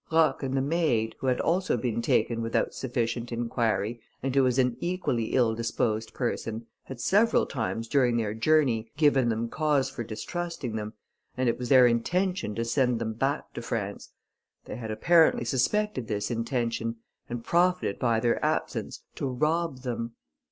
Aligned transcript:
Roch 0.11 0.41
and 0.41 0.57
the 0.57 0.63
maid, 0.63 1.15
who 1.19 1.27
had 1.27 1.39
also 1.39 1.77
been 1.77 2.01
taken 2.01 2.41
without 2.41 2.73
sufficient 2.73 3.31
inquiry, 3.31 4.01
and 4.23 4.33
who 4.33 4.41
was 4.41 4.57
an 4.57 4.75
equally 4.79 5.25
ill 5.25 5.53
disposed 5.53 6.11
person, 6.15 6.65
had 6.85 6.99
several 6.99 7.45
times, 7.45 7.87
during 7.87 8.17
their 8.17 8.33
journey, 8.33 8.89
given 8.97 9.29
them 9.29 9.47
cause 9.47 9.91
for 9.91 10.03
distrusting 10.03 10.75
them, 10.75 10.93
and 11.37 11.47
it 11.47 11.59
was 11.59 11.69
their 11.69 11.85
intention 11.85 12.55
to 12.55 12.65
send 12.65 12.97
them 12.97 13.13
back 13.13 13.53
to 13.53 13.61
France. 13.61 14.09
They 14.65 14.77
had 14.77 14.89
apparently 14.89 15.45
suspected 15.45 16.07
this 16.07 16.31
intention, 16.31 16.95
and 17.29 17.43
profited 17.43 17.99
by 17.99 18.19
their 18.21 18.43
absence 18.43 19.03
to 19.17 19.27
rob 19.27 19.81
them. 19.83 20.13